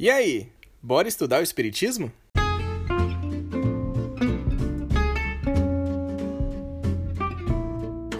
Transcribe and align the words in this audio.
E 0.00 0.08
aí, 0.08 0.46
bora 0.80 1.08
estudar 1.08 1.40
o 1.40 1.42
Espiritismo? 1.42 2.12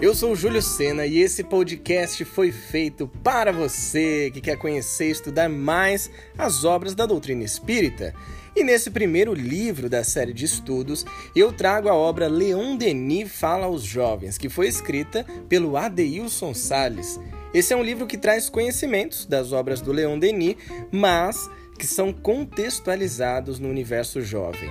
Eu 0.01 0.13
sou 0.13 0.33
o 0.33 0.35
Júlio 0.35 0.61
Sena 0.61 1.05
e 1.05 1.19
esse 1.19 1.41
podcast 1.41 2.25
foi 2.25 2.51
feito 2.51 3.07
para 3.23 3.53
você 3.53 4.29
que 4.33 4.41
quer 4.41 4.57
conhecer 4.57 5.07
e 5.07 5.11
estudar 5.11 5.47
mais 5.47 6.11
as 6.37 6.65
obras 6.65 6.93
da 6.93 7.05
doutrina 7.05 7.45
espírita. 7.45 8.13
E 8.53 8.61
nesse 8.61 8.91
primeiro 8.91 9.33
livro 9.33 9.87
da 9.87 10.03
série 10.03 10.33
de 10.33 10.43
estudos, 10.43 11.05
eu 11.33 11.53
trago 11.53 11.87
a 11.87 11.95
obra 11.95 12.27
Leon 12.27 12.75
Denis 12.75 13.31
Fala 13.31 13.67
aos 13.67 13.83
Jovens, 13.83 14.37
que 14.37 14.49
foi 14.49 14.67
escrita 14.67 15.25
pelo 15.47 15.77
Adeilson 15.77 16.53
Sales. 16.53 17.17
Esse 17.53 17.73
é 17.73 17.77
um 17.77 17.83
livro 17.83 18.05
que 18.05 18.17
traz 18.17 18.49
conhecimentos 18.49 19.25
das 19.25 19.53
obras 19.53 19.79
do 19.79 19.93
Leon 19.93 20.19
Denis, 20.19 20.57
mas 20.91 21.49
que 21.79 21.87
são 21.87 22.13
contextualizados 22.13 23.57
no 23.57 23.69
universo 23.69 24.21
jovem. 24.21 24.69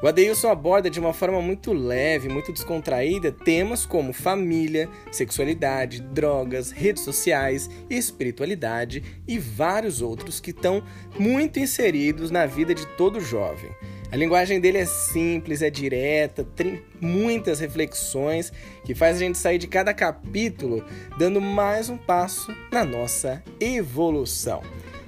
O 0.00 0.06
Adeilson 0.06 0.48
aborda 0.48 0.90
de 0.90 1.00
uma 1.00 1.12
forma 1.14 1.40
muito 1.40 1.72
leve, 1.72 2.28
muito 2.28 2.52
descontraída, 2.52 3.32
temas 3.32 3.86
como 3.86 4.12
família, 4.12 4.88
sexualidade, 5.10 6.02
drogas, 6.02 6.70
redes 6.70 7.02
sociais, 7.02 7.68
espiritualidade 7.88 9.02
e 9.26 9.38
vários 9.38 10.02
outros 10.02 10.40
que 10.40 10.50
estão 10.50 10.82
muito 11.18 11.58
inseridos 11.58 12.30
na 12.30 12.46
vida 12.46 12.74
de 12.74 12.86
todo 12.96 13.20
jovem. 13.20 13.70
A 14.12 14.16
linguagem 14.16 14.60
dele 14.60 14.78
é 14.78 14.84
simples, 14.84 15.62
é 15.62 15.70
direta, 15.70 16.44
tem 16.44 16.82
muitas 17.00 17.58
reflexões 17.58 18.52
que 18.84 18.94
faz 18.94 19.16
a 19.16 19.20
gente 19.20 19.38
sair 19.38 19.58
de 19.58 19.66
cada 19.66 19.92
capítulo 19.92 20.84
dando 21.18 21.40
mais 21.40 21.88
um 21.88 21.96
passo 21.96 22.54
na 22.70 22.84
nossa 22.84 23.42
evolução. 23.58 24.62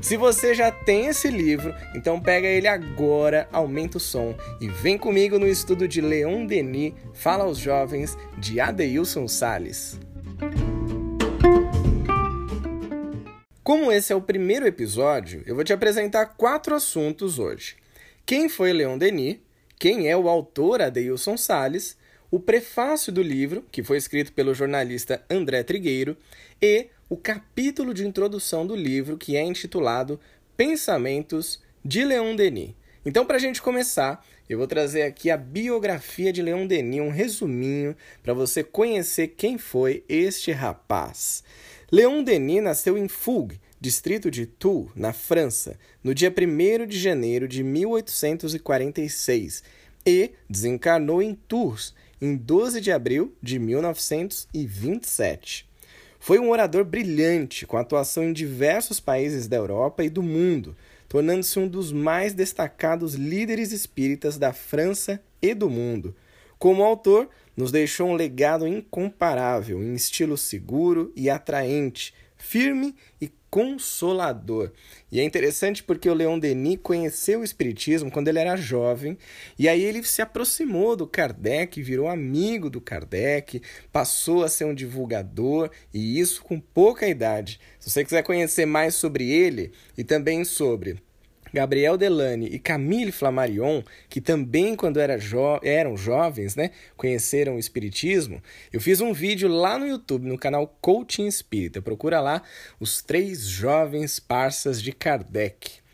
Se 0.07 0.17
você 0.17 0.55
já 0.55 0.71
tem 0.71 1.07
esse 1.07 1.29
livro, 1.29 1.75
então 1.93 2.21
pega 2.21 2.47
ele 2.47 2.69
agora, 2.69 3.49
aumenta 3.51 3.97
o 3.97 4.01
som 4.01 4.37
e 4.61 4.69
vem 4.69 4.97
comigo 4.97 5.37
no 5.37 5.49
estudo 5.49 5.89
de 5.89 6.01
Leon 6.01 6.47
Denis, 6.47 6.95
Fala 7.13 7.43
aos 7.43 7.59
Jovens, 7.59 8.17
de 8.39 8.61
Adeilson 8.61 9.27
Sales. 9.27 9.99
Como 13.65 13.91
esse 13.91 14.13
é 14.13 14.17
o 14.17 14.23
primeiro 14.23 14.65
episódio, 14.65 15.43
eu 15.45 15.57
vou 15.57 15.65
te 15.65 15.73
apresentar 15.73 16.25
quatro 16.37 16.77
assuntos 16.77 17.41
hoje. 17.41 17.75
Quem 18.25 18.49
foi 18.49 18.73
Leon 18.73 18.97
Denis, 18.97 19.39
quem 19.77 20.09
é 20.09 20.17
o 20.17 20.29
autor 20.29 20.83
Adeilson 20.83 21.37
Sales, 21.37 21.99
o 22.31 22.39
prefácio 22.39 23.13
do 23.13 23.23
livro, 23.23 23.65
que 23.73 23.83
foi 23.83 23.97
escrito 23.97 24.33
pelo 24.33 24.55
jornalista 24.55 25.25
André 25.29 25.65
Trigueiro, 25.65 26.17
e 26.63 26.91
o 27.09 27.17
capítulo 27.17 27.95
de 27.95 28.05
introdução 28.05 28.67
do 28.67 28.75
livro 28.75 29.17
que 29.17 29.37
é 29.37 29.43
intitulado 29.43 30.19
Pensamentos 30.57 31.63
de 31.85 32.05
Leon 32.05 32.35
Denis. 32.35 32.75
Então, 33.05 33.25
para 33.25 33.37
a 33.37 33.41
gente 33.41 33.63
começar, 33.63 34.27
eu 34.49 34.59
vou 34.59 34.67
trazer 34.67 35.03
aqui 35.03 35.31
a 35.31 35.37
biografia 35.37 36.33
de 36.33 36.43
Leon 36.43 36.67
Denis, 36.67 37.01
um 37.01 37.11
resuminho 37.11 37.95
para 38.23 38.35
você 38.35 38.65
conhecer 38.65 39.35
quem 39.37 39.57
foi 39.57 40.03
este 40.09 40.51
rapaz. 40.51 41.45
Leon 41.93 42.25
Denis 42.25 42.63
nasceu 42.63 42.99
em 42.99 43.07
Fougue, 43.07 43.61
distrito 43.81 44.29
de 44.29 44.45
Tours, 44.45 44.91
na 44.97 45.13
França, 45.13 45.79
no 46.03 46.13
dia 46.13 46.35
1 46.37 46.87
de 46.87 46.99
janeiro 46.99 47.47
de 47.47 47.63
1846 47.63 49.63
e 50.05 50.33
desencarnou 50.51 51.23
em 51.23 51.33
Tours 51.35 51.95
em 52.21 52.35
12 52.37 52.81
de 52.81 52.91
abril 52.91 53.33
de 53.41 53.61
1927. 53.61 55.67
Foi 56.27 56.41
um 56.41 56.51
orador 56.51 56.85
brilhante, 56.85 57.65
com 57.65 57.77
atuação 57.77 58.25
em 58.25 58.33
diversos 58.33 58.99
países 58.99 59.47
da 59.47 59.59
Europa 59.59 60.03
e 60.03 60.11
do 60.11 60.25
mundo, 60.25 60.77
tornando-se 61.09 61.57
um 61.57 61.69
dos 61.69 61.93
mais 61.93 62.35
destacados 62.35 63.15
líderes 63.15 63.71
espíritas 63.71 64.37
da 64.37 64.53
França 64.53 65.23
e 65.41 65.55
do 65.55 65.71
mundo. 65.71 66.17
Como 66.59 66.83
autor, 66.83 67.29
nos 67.57 67.71
deixou 67.71 68.09
um 68.09 68.15
legado 68.15 68.67
incomparável 68.67 69.81
em 69.81 69.95
estilo 69.95 70.37
seguro 70.37 71.13
e 71.15 71.31
atraente, 71.31 72.13
firme 72.37 72.93
e 73.21 73.29
consolador. 73.57 74.71
E 75.11 75.19
é 75.19 75.25
interessante 75.25 75.83
porque 75.83 76.11
o 76.11 76.15
Leon 76.15 76.39
Denis 76.39 76.79
conheceu 76.83 77.41
o 77.41 77.45
Espiritismo 77.45 78.11
quando 78.11 78.29
ele 78.29 78.39
era 78.39 78.55
jovem, 78.55 79.17
e 79.59 79.67
aí 79.67 79.83
ele 79.83 80.03
se 80.03 80.21
aproximou 80.21 80.95
do 80.95 81.07
Kardec, 81.07 81.83
virou 81.83 82.07
amigo 82.07 82.69
do 82.69 82.83
Kardec, 82.83 83.63
passou 83.91 84.45
a 84.45 84.49
ser 84.51 84.67
um 84.67 84.75
divulgador, 84.75 85.71
e 85.95 86.21
isso 86.21 86.43
com 86.45 86.61
pouca 86.61 87.09
idade. 87.09 87.59
Se 87.81 87.89
você 87.89 88.05
quiser 88.05 88.23
conhecer 88.23 88.67
mais 88.67 88.95
sobre 88.95 89.31
ele 89.31 89.73
e 89.97 90.05
também 90.05 90.45
sobre 90.45 90.99
Gabriel 91.53 91.97
Delane 91.97 92.47
e 92.47 92.59
Camille 92.59 93.13
Flammarion, 93.13 93.83
que 94.09 94.21
também 94.21 94.75
quando 94.75 95.01
era 95.01 95.19
jo 95.19 95.59
eram 95.63 95.97
jovens, 95.97 96.57
né, 96.57 96.71
conheceram 96.97 97.57
o 97.57 97.59
espiritismo, 97.59 98.43
eu 98.73 98.81
fiz 98.81 99.01
um 99.01 99.13
vídeo 99.13 99.49
lá 99.49 99.79
no 99.79 99.87
YouTube, 99.87 100.27
no 100.27 100.39
canal 100.39 100.77
Coaching 100.81 101.27
Espírita. 101.27 101.81
Procura 101.81 102.21
lá 102.21 102.43
os 102.81 103.03
três 103.03 103.47
jovens 103.47 104.19
parças 104.19 104.83
de 104.83 104.93
Kardec. 104.93 105.87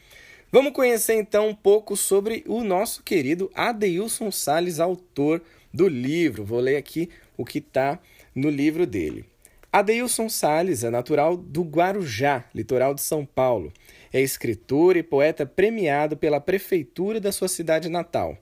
Vamos 0.50 0.72
conhecer 0.72 1.14
então 1.14 1.48
um 1.48 1.54
pouco 1.54 1.96
sobre 1.96 2.44
o 2.46 2.62
nosso 2.62 3.02
querido 3.02 3.50
Adeilson 3.54 4.30
Sales, 4.30 4.80
autor 4.80 5.42
do 5.72 5.88
livro. 5.88 6.44
Vou 6.44 6.60
ler 6.60 6.76
aqui 6.76 7.08
o 7.38 7.44
que 7.44 7.58
está 7.58 7.98
no 8.34 8.50
livro 8.50 8.86
dele. 8.86 9.24
Adeilson 9.72 10.28
Sales 10.28 10.84
é 10.84 10.90
natural 10.90 11.34
do 11.34 11.62
Guarujá, 11.62 12.44
litoral 12.54 12.92
de 12.92 13.00
São 13.00 13.24
Paulo. 13.24 13.72
É 14.12 14.20
escritor 14.20 14.96
e 14.96 15.02
poeta 15.02 15.46
premiado 15.46 16.16
pela 16.16 16.40
prefeitura 16.40 17.20
da 17.20 17.32
sua 17.32 17.48
cidade 17.48 17.88
natal. 17.88 18.36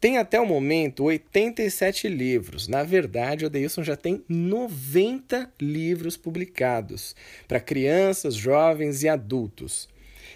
Tem 0.00 0.18
até 0.18 0.40
o 0.40 0.46
momento 0.46 1.04
87 1.04 2.08
livros. 2.08 2.66
Na 2.66 2.82
verdade, 2.82 3.44
o 3.44 3.46
Adeilson 3.46 3.84
já 3.84 3.94
tem 3.94 4.24
90 4.28 5.52
livros 5.60 6.16
publicados 6.16 7.14
para 7.46 7.60
crianças, 7.60 8.34
jovens 8.34 9.04
e 9.04 9.08
adultos. 9.08 9.88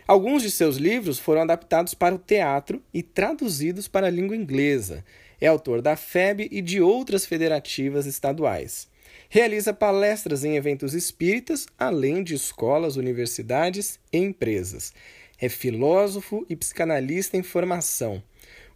Alguns 0.07 0.43
de 0.43 0.53
seus 0.53 0.77
livros 0.77 1.19
foram 1.19 1.43
adaptados 1.43 1.95
para 1.95 2.15
o 2.15 2.19
teatro 2.19 2.81
e 2.95 3.03
traduzidos 3.03 3.89
para 3.89 4.07
a 4.07 4.11
língua 4.11 4.37
inglesa. 4.37 5.05
É 5.41 5.49
autor 5.49 5.83
da 5.83 5.97
FEB 5.97 6.49
e 6.51 6.63
de 6.63 6.81
outras 6.81 7.27
federativas 7.27 8.07
estaduais. 8.07 8.89
Realiza 9.29 9.73
palestras 9.73 10.45
em 10.45 10.57
eventos 10.57 10.95
espíritas, 10.95 11.67
além 11.79 12.23
de 12.23 12.35
escolas, 12.35 12.97
universidades 12.97 13.99
e 14.13 14.19
empresas. 14.19 14.93
É 15.39 15.49
filósofo 15.49 16.47
e 16.49 16.55
psicanalista 16.55 17.37
em 17.37 17.43
formação. 17.43 18.23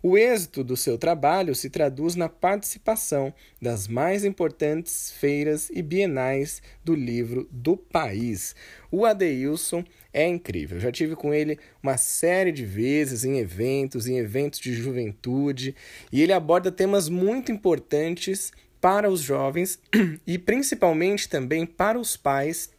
O 0.03 0.17
êxito 0.17 0.65
do 0.65 0.79
seu 0.79 0.97
trabalho 0.97 1.55
se 1.55 1.69
traduz 1.69 2.15
na 2.17 2.27
participação 2.27 3.35
das 3.61 3.87
mais 3.87 4.25
importantes 4.25 5.13
feiras 5.13 5.71
e 5.71 5.83
bienais 5.83 6.63
do 6.83 6.95
livro 6.95 7.47
do 7.51 7.77
país. 7.77 8.57
O 8.91 9.05
Adeilson 9.05 9.85
é 10.11 10.27
incrível. 10.27 10.81
Já 10.81 10.91
tive 10.91 11.15
com 11.15 11.35
ele 11.35 11.59
uma 11.83 11.99
série 11.99 12.51
de 12.51 12.65
vezes 12.65 13.25
em 13.25 13.39
eventos, 13.39 14.07
em 14.07 14.17
eventos 14.17 14.59
de 14.59 14.73
juventude, 14.73 15.77
e 16.11 16.23
ele 16.23 16.33
aborda 16.33 16.73
temas 16.73 17.11
muito 17.11 17.53
importantes 17.53 18.51
para 18.81 19.11
os 19.11 19.21
jovens 19.21 19.79
e 20.27 20.39
principalmente 20.39 21.29
também 21.29 21.67
para 21.67 21.99
os 21.99 22.17
pais 22.17 22.71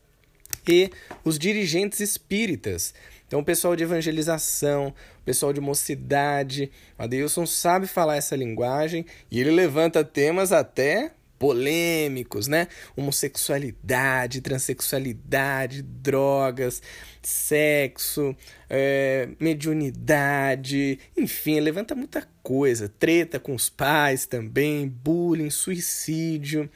e 0.68 0.90
os 1.24 1.38
dirigentes 1.38 2.00
espíritas. 2.00 2.94
Então, 3.28 3.40
o 3.40 3.46
pessoal 3.46 3.76
de 3.76 3.84
evangelização, 3.84 4.94
o 5.22 5.24
pessoal 5.24 5.54
de 5.54 5.62
mocidade, 5.62 6.70
o 6.98 7.04
Adeilson 7.04 7.46
sabe 7.46 7.88
falar 7.88 8.18
essa 8.18 8.36
linguagem 8.36 9.06
e 9.30 9.40
ele 9.40 9.52
levanta 9.52 10.04
temas 10.04 10.52
até 10.52 11.12
polêmicos, 11.42 12.48
né? 12.48 12.68
Homossexualidade, 12.96 14.42
transexualidade, 14.42 15.82
drogas, 15.82 16.84
sexo, 17.20 18.36
é, 18.70 19.28
mediunidade, 19.40 21.00
enfim, 21.18 21.60
levanta 21.60 21.96
muita 21.96 22.30
coisa. 22.44 22.88
Treta 22.88 23.40
com 23.40 23.56
os 23.56 23.72
pais 23.72 24.28
também, 24.28 24.88
bullying, 24.88 25.50
suicídio. 25.50 26.70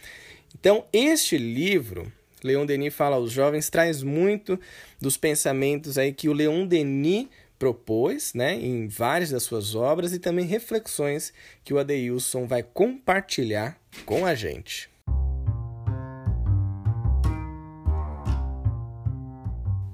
Então, 0.59 0.83
este 0.91 1.37
livro, 1.37 2.11
Leon 2.43 2.65
Denis 2.65 2.95
fala 2.95 3.17
aos 3.17 3.31
jovens, 3.31 3.69
traz 3.69 4.01
muito 4.01 4.59
dos 4.99 5.15
pensamentos 5.15 5.95
aí 5.95 6.11
que 6.11 6.27
o 6.27 6.33
Leon 6.33 6.65
Denis 6.65 7.27
propôs 7.65 8.31
né, 8.35 8.53
em 8.53 8.87
várias 8.87 9.31
das 9.31 9.41
suas 9.41 9.73
obras 9.73 10.13
e 10.13 10.19
também 10.19 10.45
reflexões 10.45 11.33
que 11.63 11.73
o 11.73 11.79
Adeilson 11.79 12.45
vai 12.45 12.61
compartilhar 12.61 13.75
com 14.05 14.23
a 14.23 14.35
gente. 14.35 14.87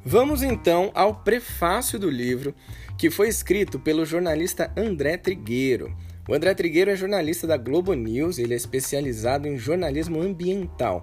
Vamos 0.03 0.43
então 0.43 0.91
ao 0.93 1.15
prefácio 1.23 1.97
do 1.97 2.09
livro, 2.09 2.53
que 2.97 3.09
foi 3.09 3.29
escrito 3.29 3.79
pelo 3.79 4.05
jornalista 4.05 4.69
André 4.75 5.15
Trigueiro. 5.15 5.95
O 6.27 6.33
André 6.33 6.53
Trigueiro 6.53 6.91
é 6.91 6.95
jornalista 6.97 7.47
da 7.47 7.55
Globo 7.55 7.93
News, 7.93 8.37
ele 8.37 8.53
é 8.53 8.57
especializado 8.57 9.47
em 9.47 9.57
jornalismo 9.57 10.21
ambiental. 10.21 11.01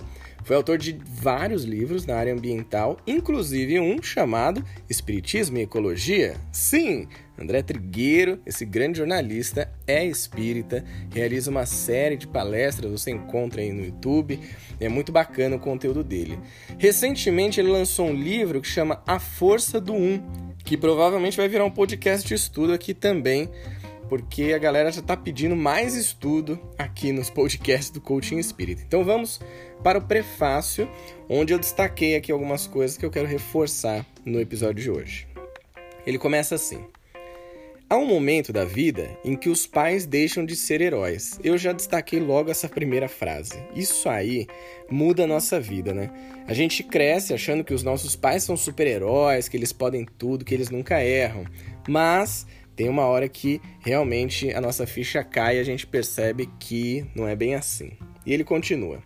Foi 0.48 0.56
autor 0.56 0.78
de 0.78 0.98
vários 1.06 1.64
livros 1.64 2.06
na 2.06 2.16
área 2.16 2.32
ambiental, 2.32 2.96
inclusive 3.06 3.78
um 3.78 4.02
chamado 4.02 4.64
Espiritismo 4.88 5.58
e 5.58 5.60
Ecologia. 5.64 6.36
Sim, 6.50 7.06
André 7.38 7.60
Trigueiro, 7.60 8.40
esse 8.46 8.64
grande 8.64 8.96
jornalista, 8.96 9.70
é 9.86 10.06
espírita, 10.06 10.82
realiza 11.12 11.50
uma 11.50 11.66
série 11.66 12.16
de 12.16 12.26
palestras, 12.26 12.90
você 12.90 13.10
encontra 13.10 13.60
aí 13.60 13.70
no 13.74 13.84
YouTube, 13.84 14.40
é 14.80 14.88
muito 14.88 15.12
bacana 15.12 15.56
o 15.56 15.60
conteúdo 15.60 16.02
dele. 16.02 16.38
Recentemente 16.78 17.60
ele 17.60 17.68
lançou 17.68 18.06
um 18.06 18.14
livro 18.14 18.62
que 18.62 18.68
chama 18.68 19.02
A 19.06 19.18
Força 19.18 19.78
do 19.78 19.92
Um, 19.92 20.18
que 20.64 20.78
provavelmente 20.78 21.36
vai 21.36 21.46
virar 21.46 21.66
um 21.66 21.70
podcast 21.70 22.26
de 22.26 22.32
estudo 22.32 22.72
aqui 22.72 22.94
também 22.94 23.50
porque 24.08 24.52
a 24.54 24.58
galera 24.58 24.90
já 24.90 25.00
está 25.00 25.16
pedindo 25.16 25.54
mais 25.54 25.94
estudo 25.94 26.58
aqui 26.78 27.12
nos 27.12 27.30
podcasts 27.30 27.90
do 27.90 28.00
Coaching 28.00 28.42
Spirit. 28.42 28.82
Então 28.86 29.04
vamos 29.04 29.40
para 29.82 29.98
o 29.98 30.02
prefácio, 30.02 30.88
onde 31.28 31.52
eu 31.52 31.58
destaquei 31.58 32.16
aqui 32.16 32.32
algumas 32.32 32.66
coisas 32.66 32.96
que 32.96 33.04
eu 33.04 33.10
quero 33.10 33.28
reforçar 33.28 34.04
no 34.24 34.40
episódio 34.40 34.82
de 34.82 34.90
hoje. 34.90 35.28
Ele 36.06 36.18
começa 36.18 36.54
assim: 36.54 36.84
Há 37.90 37.96
um 37.96 38.04
momento 38.04 38.52
da 38.52 38.66
vida 38.66 39.18
em 39.24 39.34
que 39.34 39.48
os 39.48 39.66
pais 39.66 40.04
deixam 40.04 40.44
de 40.44 40.54
ser 40.54 40.82
heróis. 40.82 41.40
Eu 41.42 41.56
já 41.56 41.72
destaquei 41.72 42.20
logo 42.20 42.50
essa 42.50 42.68
primeira 42.68 43.08
frase. 43.08 43.58
Isso 43.74 44.10
aí 44.10 44.46
muda 44.90 45.24
a 45.24 45.26
nossa 45.26 45.58
vida, 45.58 45.94
né? 45.94 46.10
A 46.46 46.52
gente 46.52 46.82
cresce 46.82 47.32
achando 47.32 47.64
que 47.64 47.72
os 47.72 47.82
nossos 47.82 48.14
pais 48.14 48.42
são 48.42 48.58
super-heróis, 48.58 49.48
que 49.48 49.56
eles 49.56 49.72
podem 49.72 50.04
tudo, 50.04 50.44
que 50.44 50.52
eles 50.52 50.68
nunca 50.68 51.02
erram. 51.02 51.46
Mas 51.88 52.46
tem 52.78 52.88
uma 52.88 53.06
hora 53.06 53.28
que 53.28 53.60
realmente 53.80 54.54
a 54.54 54.60
nossa 54.60 54.86
ficha 54.86 55.24
cai 55.24 55.56
e 55.56 55.58
a 55.58 55.64
gente 55.64 55.84
percebe 55.84 56.48
que 56.60 57.04
não 57.12 57.26
é 57.26 57.34
bem 57.34 57.56
assim. 57.56 57.90
E 58.24 58.32
ele 58.32 58.44
continua: 58.44 59.02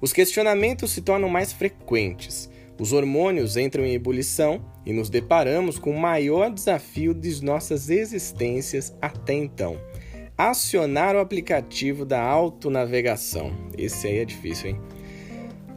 Os 0.00 0.12
questionamentos 0.12 0.90
se 0.90 1.00
tornam 1.00 1.28
mais 1.28 1.52
frequentes, 1.52 2.50
os 2.76 2.92
hormônios 2.92 3.56
entram 3.56 3.86
em 3.86 3.94
ebulição 3.94 4.60
e 4.84 4.92
nos 4.92 5.08
deparamos 5.08 5.78
com 5.78 5.92
o 5.92 6.00
maior 6.00 6.50
desafio 6.50 7.14
de 7.14 7.40
nossas 7.44 7.88
existências 7.88 8.92
até 9.00 9.34
então. 9.34 9.80
Acionar 10.36 11.14
o 11.14 11.20
aplicativo 11.20 12.04
da 12.04 12.20
autonavegação. 12.20 13.52
Esse 13.78 14.08
aí 14.08 14.18
é 14.18 14.24
difícil, 14.24 14.70
hein? 14.70 14.80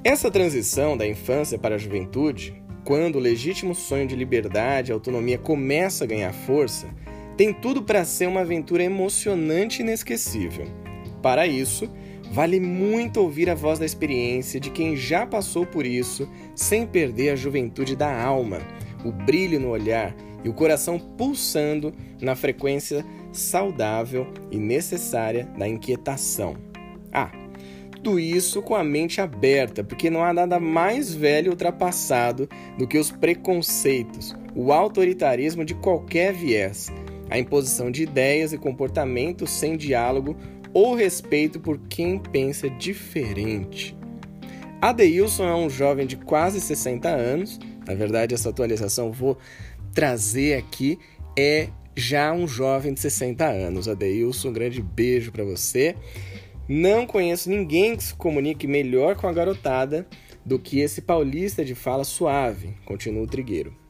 Essa 0.03 0.31
transição 0.31 0.97
da 0.97 1.05
infância 1.05 1.59
para 1.59 1.75
a 1.75 1.77
juventude, 1.77 2.59
quando 2.83 3.17
o 3.17 3.19
legítimo 3.19 3.75
sonho 3.75 4.07
de 4.07 4.15
liberdade 4.15 4.91
e 4.91 4.93
autonomia 4.93 5.37
começa 5.37 6.03
a 6.03 6.07
ganhar 6.07 6.33
força, 6.33 6.89
tem 7.41 7.51
tudo 7.51 7.81
para 7.81 8.05
ser 8.05 8.27
uma 8.27 8.41
aventura 8.41 8.83
emocionante 8.83 9.79
e 9.79 9.81
inesquecível. 9.81 10.67
Para 11.23 11.47
isso, 11.47 11.89
vale 12.31 12.59
muito 12.59 13.19
ouvir 13.19 13.49
a 13.49 13.55
voz 13.55 13.79
da 13.79 13.85
experiência 13.85 14.59
de 14.59 14.69
quem 14.69 14.95
já 14.95 15.25
passou 15.25 15.65
por 15.65 15.83
isso, 15.83 16.29
sem 16.53 16.85
perder 16.85 17.31
a 17.31 17.35
juventude 17.35 17.95
da 17.95 18.15
alma, 18.15 18.59
o 19.03 19.11
brilho 19.11 19.59
no 19.59 19.69
olhar 19.69 20.15
e 20.43 20.49
o 20.49 20.53
coração 20.53 20.99
pulsando 20.99 21.91
na 22.21 22.35
frequência 22.35 23.03
saudável 23.31 24.27
e 24.51 24.59
necessária 24.59 25.45
da 25.57 25.67
inquietação. 25.67 26.55
Ah, 27.11 27.31
tudo 27.91 28.19
isso 28.19 28.61
com 28.61 28.75
a 28.75 28.83
mente 28.83 29.19
aberta, 29.19 29.83
porque 29.83 30.11
não 30.11 30.23
há 30.23 30.31
nada 30.31 30.59
mais 30.59 31.11
velho 31.11 31.47
e 31.47 31.49
ultrapassado 31.49 32.47
do 32.77 32.87
que 32.87 32.99
os 32.99 33.09
preconceitos, 33.09 34.35
o 34.55 34.71
autoritarismo 34.71 35.65
de 35.65 35.73
qualquer 35.73 36.33
viés, 36.33 36.91
a 37.31 37.39
imposição 37.39 37.89
de 37.89 38.03
ideias 38.03 38.53
e 38.53 38.57
comportamentos 38.59 39.49
sem 39.49 39.75
diálogo 39.75 40.37
ou 40.71 40.93
respeito 40.93 41.59
por 41.59 41.79
quem 41.89 42.19
pensa 42.19 42.69
diferente. 42.69 43.97
Adeilson 44.79 45.45
é 45.45 45.55
um 45.55 45.69
jovem 45.69 46.05
de 46.05 46.17
quase 46.17 46.61
60 46.61 47.09
anos, 47.09 47.59
na 47.87 47.95
verdade, 47.95 48.33
essa 48.33 48.49
atualização 48.49 49.11
vou 49.11 49.37
trazer 49.93 50.57
aqui 50.57 50.99
é 51.37 51.69
já 51.95 52.31
um 52.31 52.47
jovem 52.47 52.93
de 52.93 52.99
60 52.99 53.45
anos. 53.45 53.87
Adeilson, 53.87 54.49
um 54.49 54.53
grande 54.53 54.81
beijo 54.81 55.31
para 55.31 55.43
você. 55.43 55.95
Não 56.67 57.05
conheço 57.05 57.49
ninguém 57.49 57.95
que 57.95 58.03
se 58.03 58.13
comunique 58.13 58.67
melhor 58.67 59.15
com 59.15 59.27
a 59.27 59.33
garotada 59.33 60.07
do 60.45 60.57
que 60.57 60.79
esse 60.79 61.01
paulista 61.01 61.65
de 61.65 61.75
fala 61.75 62.03
suave, 62.03 62.75
continua 62.85 63.23
o 63.23 63.27
Trigueiro. 63.27 63.80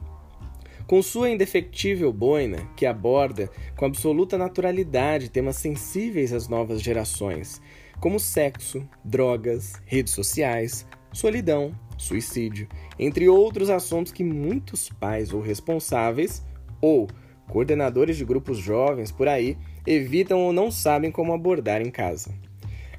Com 0.91 1.01
sua 1.01 1.29
indefectível 1.29 2.11
boina, 2.11 2.69
que 2.75 2.85
aborda 2.85 3.49
com 3.77 3.85
absoluta 3.85 4.37
naturalidade 4.37 5.29
temas 5.29 5.55
sensíveis 5.55 6.33
às 6.33 6.49
novas 6.49 6.81
gerações, 6.81 7.61
como 8.01 8.19
sexo, 8.19 8.85
drogas, 9.01 9.81
redes 9.85 10.11
sociais, 10.11 10.85
solidão, 11.13 11.73
suicídio, 11.97 12.67
entre 12.99 13.29
outros 13.29 13.69
assuntos 13.69 14.11
que 14.11 14.21
muitos 14.21 14.89
pais 14.89 15.31
ou 15.31 15.39
responsáveis 15.39 16.45
ou 16.81 17.07
coordenadores 17.47 18.17
de 18.17 18.25
grupos 18.25 18.57
jovens 18.57 19.13
por 19.13 19.29
aí 19.29 19.57
evitam 19.87 20.39
ou 20.39 20.51
não 20.51 20.69
sabem 20.69 21.09
como 21.09 21.31
abordar 21.31 21.81
em 21.81 21.89
casa. 21.89 22.33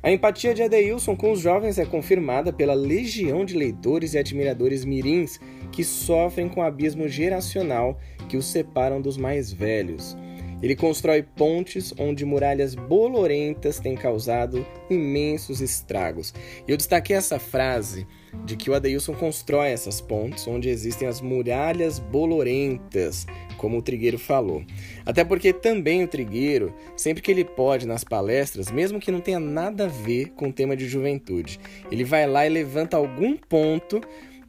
A 0.02 0.10
empatia 0.10 0.52
de 0.52 0.64
Adeilson 0.64 1.14
com 1.14 1.31
os 1.31 1.38
jovens 1.38 1.78
é 1.78 1.87
confirmada 1.87 2.52
pela 2.52 2.75
legião 2.75 3.44
de 3.44 3.56
leitores 3.56 4.14
e 4.14 4.19
admiradores 4.19 4.84
mirins 4.84 5.38
que 5.70 5.84
sofrem 5.84 6.49
com 6.49 6.60
o 6.60 6.64
abismo 6.64 7.06
geracional 7.06 8.00
que 8.28 8.37
os 8.37 8.46
separam 8.46 9.00
dos 9.00 9.16
mais 9.16 9.52
velhos. 9.52 10.16
Ele 10.62 10.76
constrói 10.76 11.22
pontes 11.22 11.92
onde 11.98 12.24
muralhas 12.24 12.74
bolorentas 12.74 13.80
têm 13.80 13.96
causado 13.96 14.64
imensos 14.88 15.60
estragos. 15.60 16.32
Eu 16.68 16.76
destaquei 16.76 17.16
essa 17.16 17.38
frase 17.38 18.06
de 18.44 18.56
que 18.56 18.70
o 18.70 18.74
Adeilson 18.74 19.14
constrói 19.14 19.70
essas 19.70 20.00
pontes 20.00 20.46
onde 20.46 20.68
existem 20.68 21.08
as 21.08 21.20
muralhas 21.20 21.98
bolorentas, 21.98 23.26
como 23.58 23.78
o 23.78 23.82
Trigueiro 23.82 24.18
falou. 24.18 24.64
Até 25.04 25.24
porque 25.24 25.52
também 25.52 26.04
o 26.04 26.08
Trigueiro, 26.08 26.74
sempre 26.96 27.22
que 27.22 27.30
ele 27.30 27.44
pode 27.44 27.86
nas 27.86 28.04
palestras, 28.04 28.70
mesmo 28.70 29.00
que 29.00 29.12
não 29.12 29.20
tenha 29.20 29.40
nada 29.40 29.84
a 29.84 29.88
ver 29.88 30.30
com 30.30 30.48
o 30.48 30.52
tema 30.52 30.76
de 30.76 30.88
juventude, 30.88 31.58
ele 31.90 32.04
vai 32.04 32.26
lá 32.26 32.46
e 32.46 32.50
levanta 32.50 32.96
algum 32.96 33.36
ponto 33.36 34.00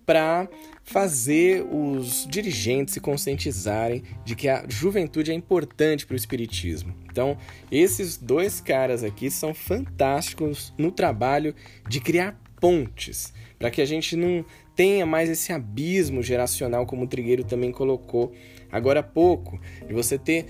para 0.05 0.47
fazer 0.83 1.65
os 1.71 2.27
dirigentes 2.29 2.93
se 2.93 2.99
conscientizarem 2.99 4.03
de 4.25 4.35
que 4.35 4.49
a 4.49 4.65
juventude 4.67 5.31
é 5.31 5.33
importante 5.33 6.05
para 6.05 6.13
o 6.13 6.17
espiritismo. 6.17 6.93
Então, 7.09 7.37
esses 7.71 8.17
dois 8.17 8.59
caras 8.59 9.03
aqui 9.03 9.31
são 9.31 9.53
fantásticos 9.53 10.73
no 10.77 10.91
trabalho 10.91 11.55
de 11.87 11.99
criar 11.99 12.39
pontes, 12.59 13.33
para 13.57 13.71
que 13.71 13.81
a 13.81 13.85
gente 13.85 14.15
não 14.15 14.45
tenha 14.75 15.05
mais 15.05 15.29
esse 15.29 15.53
abismo 15.53 16.21
geracional, 16.21 16.85
como 16.85 17.03
o 17.03 17.07
Trigueiro 17.07 17.43
também 17.43 17.71
colocou 17.71 18.33
agora 18.71 19.01
há 19.01 19.03
pouco, 19.03 19.59
de 19.87 19.93
você 19.93 20.17
ter 20.17 20.47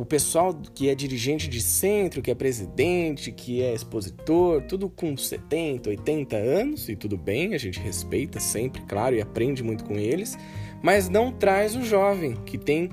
o 0.00 0.04
pessoal 0.04 0.52
que 0.74 0.88
é 0.88 0.94
dirigente 0.94 1.48
de 1.48 1.60
centro, 1.60 2.20
que 2.20 2.30
é 2.30 2.34
presidente, 2.34 3.30
que 3.30 3.62
é 3.62 3.72
expositor, 3.72 4.62
tudo 4.62 4.88
com 4.88 5.16
70, 5.16 5.88
80 5.90 6.36
anos, 6.36 6.88
e 6.88 6.96
tudo 6.96 7.16
bem, 7.16 7.54
a 7.54 7.58
gente 7.58 7.78
respeita 7.78 8.40
sempre, 8.40 8.82
claro, 8.82 9.14
e 9.14 9.20
aprende 9.20 9.62
muito 9.62 9.84
com 9.84 9.94
eles, 9.94 10.36
mas 10.82 11.08
não 11.08 11.30
traz 11.30 11.76
o 11.76 11.82
jovem 11.84 12.34
que 12.44 12.58
tem 12.58 12.90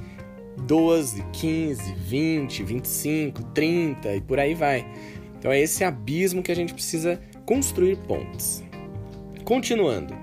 12, 0.67 1.23
15, 1.33 1.93
20, 1.93 2.63
25, 2.63 3.43
30 3.45 4.15
e 4.15 4.21
por 4.21 4.39
aí 4.39 4.53
vai. 4.53 4.85
Então 5.39 5.51
é 5.51 5.59
esse 5.59 5.83
abismo 5.83 6.43
que 6.43 6.51
a 6.51 6.55
gente 6.55 6.73
precisa 6.73 7.19
construir 7.45 7.97
pontes. 7.97 8.63
Continuando. 9.43 10.13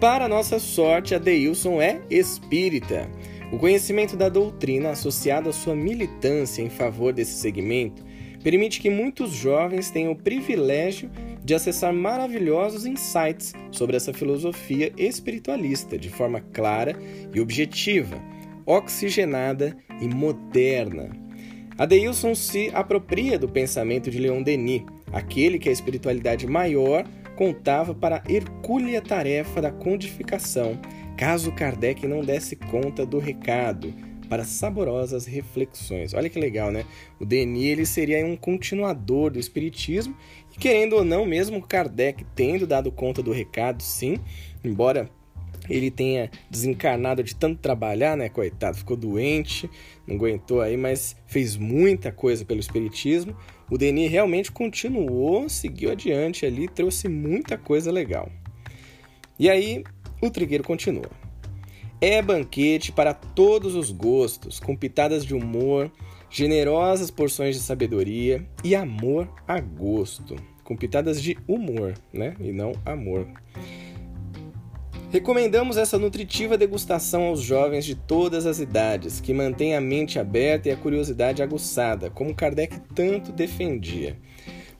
Para 0.00 0.28
nossa 0.28 0.58
sorte, 0.58 1.14
a 1.14 1.18
Deilson 1.18 1.80
é 1.80 2.02
espírita. 2.10 3.08
O 3.54 3.56
conhecimento 3.56 4.16
da 4.16 4.28
doutrina 4.28 4.90
associado 4.90 5.48
à 5.48 5.52
sua 5.52 5.76
militância 5.76 6.60
em 6.60 6.68
favor 6.68 7.12
desse 7.12 7.34
segmento 7.34 8.04
permite 8.42 8.80
que 8.80 8.90
muitos 8.90 9.30
jovens 9.30 9.92
tenham 9.92 10.10
o 10.10 10.16
privilégio 10.16 11.08
de 11.44 11.54
acessar 11.54 11.94
maravilhosos 11.94 12.84
insights 12.84 13.52
sobre 13.70 13.96
essa 13.96 14.12
filosofia 14.12 14.92
espiritualista 14.98 15.96
de 15.96 16.08
forma 16.08 16.40
clara 16.52 16.98
e 17.32 17.40
objetiva, 17.40 18.20
oxigenada 18.66 19.76
e 20.00 20.08
moderna. 20.08 21.10
Adeilson 21.78 22.34
se 22.34 22.72
apropria 22.74 23.38
do 23.38 23.48
pensamento 23.48 24.10
de 24.10 24.18
Leon 24.18 24.42
Denis, 24.42 24.82
aquele 25.12 25.60
que 25.60 25.68
a 25.68 25.72
espiritualidade 25.72 26.44
maior 26.44 27.04
contava 27.36 27.94
para 27.94 28.16
a 28.16 28.32
hercúlea 28.32 29.00
tarefa 29.00 29.62
da 29.62 29.70
codificação 29.70 30.76
caso 31.16 31.52
Kardec 31.52 32.06
não 32.06 32.22
desse 32.22 32.56
conta 32.56 33.04
do 33.06 33.18
recado 33.18 33.94
para 34.28 34.44
saborosas 34.44 35.26
reflexões. 35.26 36.14
Olha 36.14 36.28
que 36.28 36.38
legal, 36.38 36.70
né? 36.70 36.84
O 37.20 37.24
Denis 37.24 37.64
ele 37.64 37.86
seria 37.86 38.24
um 38.24 38.36
continuador 38.36 39.30
do 39.30 39.38
espiritismo 39.38 40.16
e 40.54 40.58
querendo 40.58 40.94
ou 40.94 41.04
não, 41.04 41.26
mesmo 41.26 41.62
Kardec 41.62 42.24
tendo 42.34 42.66
dado 42.66 42.90
conta 42.90 43.22
do 43.22 43.32
recado, 43.32 43.82
sim, 43.82 44.18
embora 44.64 45.10
ele 45.68 45.90
tenha 45.90 46.30
desencarnado 46.50 47.22
de 47.22 47.34
tanto 47.34 47.60
trabalhar, 47.60 48.16
né, 48.16 48.28
coitado, 48.28 48.76
ficou 48.76 48.96
doente, 48.96 49.68
não 50.06 50.16
aguentou 50.16 50.60
aí, 50.60 50.76
mas 50.76 51.16
fez 51.26 51.56
muita 51.56 52.12
coisa 52.12 52.44
pelo 52.44 52.60
espiritismo. 52.60 53.36
O 53.70 53.78
Denis 53.78 54.10
realmente 54.10 54.52
continuou, 54.52 55.48
seguiu 55.48 55.90
adiante 55.90 56.44
ali, 56.44 56.68
trouxe 56.68 57.08
muita 57.08 57.56
coisa 57.56 57.90
legal. 57.90 58.30
E 59.38 59.48
aí, 59.48 59.82
o 60.26 60.30
trigueiro 60.30 60.64
continua. 60.64 61.10
É 62.00 62.20
banquete 62.20 62.92
para 62.92 63.14
todos 63.14 63.74
os 63.74 63.90
gostos, 63.90 64.60
com 64.60 64.76
pitadas 64.76 65.24
de 65.24 65.34
humor, 65.34 65.90
generosas 66.28 67.10
porções 67.10 67.54
de 67.54 67.62
sabedoria 67.62 68.44
e 68.62 68.74
amor 68.74 69.28
a 69.46 69.60
gosto, 69.60 70.36
com 70.62 70.76
pitadas 70.76 71.22
de 71.22 71.38
humor, 71.46 71.94
né? 72.12 72.34
E 72.40 72.52
não 72.52 72.72
amor. 72.84 73.26
Recomendamos 75.14 75.76
essa 75.76 75.96
nutritiva 75.96 76.58
degustação 76.58 77.26
aos 77.26 77.40
jovens 77.40 77.84
de 77.84 77.94
todas 77.94 78.46
as 78.46 78.58
idades, 78.58 79.20
que 79.20 79.32
mantém 79.32 79.76
a 79.76 79.80
mente 79.80 80.18
aberta 80.18 80.68
e 80.68 80.72
a 80.72 80.76
curiosidade 80.76 81.40
aguçada, 81.40 82.10
como 82.10 82.34
Kardec 82.34 82.80
tanto 82.96 83.30
defendia. 83.30 84.18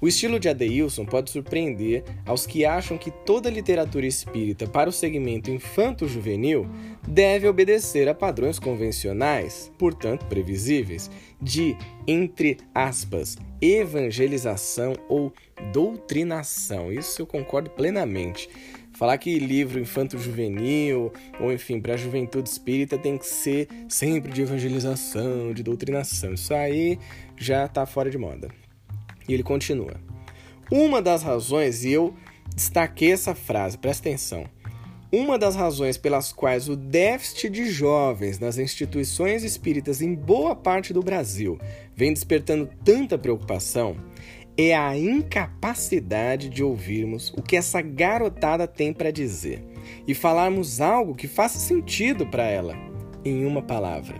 O 0.04 0.06
estilo 0.06 0.38
de 0.38 0.50
Adeilson 0.50 1.06
pode 1.06 1.30
surpreender 1.30 2.04
aos 2.26 2.44
que 2.44 2.62
acham 2.62 2.98
que 2.98 3.10
toda 3.10 3.48
literatura 3.48 4.04
espírita 4.04 4.66
para 4.66 4.90
o 4.90 4.92
segmento 4.92 5.50
infanto-juvenil 5.50 6.68
deve 7.08 7.48
obedecer 7.48 8.06
a 8.06 8.12
padrões 8.12 8.58
convencionais, 8.58 9.72
portanto 9.78 10.26
previsíveis, 10.26 11.10
de, 11.40 11.74
entre 12.06 12.58
aspas, 12.74 13.38
evangelização 13.62 14.92
ou 15.08 15.32
doutrinação. 15.72 16.92
Isso 16.92 17.22
eu 17.22 17.26
concordo 17.26 17.70
plenamente. 17.70 18.50
Falar 18.92 19.16
que 19.16 19.38
livro 19.38 19.80
infanto-juvenil, 19.80 21.14
ou 21.40 21.50
enfim, 21.50 21.80
para 21.80 21.94
a 21.94 21.96
juventude 21.96 22.50
espírita 22.50 22.98
tem 22.98 23.16
que 23.16 23.26
ser 23.26 23.68
sempre 23.88 24.30
de 24.30 24.42
evangelização, 24.42 25.54
de 25.54 25.62
doutrinação. 25.62 26.34
Isso 26.34 26.52
aí 26.52 26.98
já 27.38 27.64
está 27.64 27.86
fora 27.86 28.10
de 28.10 28.18
moda. 28.18 28.63
E 29.28 29.34
ele 29.34 29.42
continua. 29.42 29.94
Uma 30.70 31.00
das 31.00 31.22
razões, 31.22 31.84
e 31.84 31.92
eu 31.92 32.14
destaquei 32.54 33.12
essa 33.12 33.34
frase, 33.34 33.78
presta 33.78 34.08
atenção. 34.08 34.44
Uma 35.12 35.38
das 35.38 35.54
razões 35.54 35.96
pelas 35.96 36.32
quais 36.32 36.68
o 36.68 36.74
déficit 36.74 37.48
de 37.48 37.70
jovens 37.70 38.40
nas 38.40 38.58
instituições 38.58 39.44
espíritas 39.44 40.02
em 40.02 40.12
boa 40.12 40.56
parte 40.56 40.92
do 40.92 41.02
Brasil 41.02 41.56
vem 41.94 42.12
despertando 42.12 42.68
tanta 42.84 43.16
preocupação 43.16 43.96
é 44.56 44.74
a 44.74 44.96
incapacidade 44.96 46.48
de 46.48 46.64
ouvirmos 46.64 47.32
o 47.36 47.42
que 47.42 47.56
essa 47.56 47.80
garotada 47.80 48.66
tem 48.66 48.92
para 48.92 49.10
dizer 49.10 49.64
e 50.06 50.14
falarmos 50.14 50.80
algo 50.80 51.14
que 51.14 51.28
faça 51.28 51.58
sentido 51.58 52.26
para 52.26 52.44
ela. 52.44 52.74
Em 53.24 53.46
uma 53.46 53.62
palavra: 53.62 54.16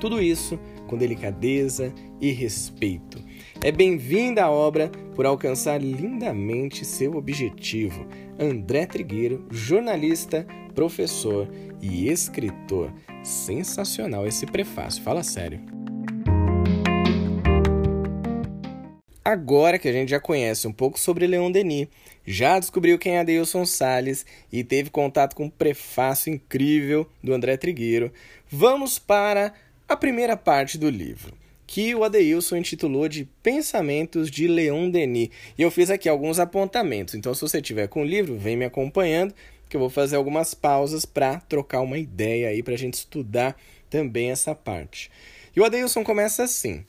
Tudo 0.00 0.18
isso 0.18 0.58
com 0.86 0.96
delicadeza 0.96 1.92
e 2.18 2.30
respeito. 2.30 3.22
É 3.60 3.70
bem-vinda 3.70 4.44
a 4.44 4.50
obra 4.50 4.90
por 5.14 5.26
alcançar 5.26 5.78
lindamente 5.78 6.86
seu 6.86 7.16
objetivo. 7.16 8.06
André 8.38 8.86
Trigueiro, 8.86 9.44
jornalista, 9.50 10.46
professor 10.74 11.50
e 11.82 12.08
escritor. 12.08 12.90
Sensacional 13.22 14.26
esse 14.26 14.46
prefácio, 14.46 15.02
fala 15.02 15.22
sério. 15.22 15.60
Agora 19.24 19.78
que 19.78 19.88
a 19.88 19.92
gente 19.92 20.10
já 20.10 20.18
conhece 20.18 20.66
um 20.66 20.72
pouco 20.72 20.98
sobre 20.98 21.28
Leon 21.28 21.50
Denis, 21.52 21.86
já 22.26 22.58
descobriu 22.58 22.98
quem 22.98 23.16
é 23.16 23.20
Adeilson 23.20 23.64
Salles 23.64 24.26
e 24.52 24.64
teve 24.64 24.90
contato 24.90 25.36
com 25.36 25.44
um 25.44 25.50
prefácio 25.50 26.32
incrível 26.32 27.08
do 27.22 27.32
André 27.32 27.56
Trigueiro, 27.56 28.12
vamos 28.50 28.98
para 28.98 29.54
a 29.88 29.96
primeira 29.96 30.36
parte 30.36 30.76
do 30.76 30.90
livro, 30.90 31.34
que 31.68 31.94
o 31.94 32.02
Adeilson 32.02 32.56
intitulou 32.56 33.08
de 33.08 33.28
Pensamentos 33.42 34.28
de 34.28 34.48
Leon 34.48 34.90
Denis. 34.90 35.30
E 35.56 35.62
eu 35.62 35.70
fiz 35.70 35.88
aqui 35.88 36.08
alguns 36.08 36.40
apontamentos, 36.40 37.14
então 37.14 37.32
se 37.32 37.42
você 37.42 37.62
tiver 37.62 37.86
com 37.86 38.02
o 38.02 38.04
livro, 38.04 38.36
vem 38.36 38.56
me 38.56 38.64
acompanhando, 38.64 39.32
que 39.72 39.76
eu 39.76 39.80
vou 39.80 39.88
fazer 39.88 40.16
algumas 40.16 40.52
pausas 40.52 41.06
para 41.06 41.40
trocar 41.40 41.80
uma 41.80 41.96
ideia 41.96 42.50
aí 42.50 42.62
para 42.62 42.74
a 42.74 42.76
gente 42.76 42.92
estudar 42.92 43.56
também 43.88 44.30
essa 44.30 44.54
parte. 44.54 45.10
E 45.56 45.60
o 45.60 45.64
Adeilson 45.64 46.04
começa 46.04 46.42
assim: 46.42 46.84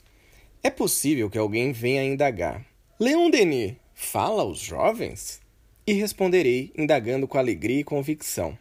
É 0.62 0.68
possível 0.68 1.30
que 1.30 1.38
alguém 1.38 1.72
venha 1.72 2.04
indagar. 2.04 2.62
Leon 3.00 3.30
Denis 3.30 3.72
fala 3.94 4.42
aos 4.42 4.58
jovens? 4.58 5.40
E 5.86 5.94
responderei, 5.94 6.72
indagando 6.76 7.26
com 7.26 7.38
alegria 7.38 7.80
e 7.80 7.84
convicção. 7.84 8.58